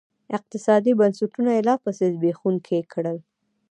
[0.37, 3.17] اقتصادي بنسټونه یې لاپسې زبېښونکي کړل.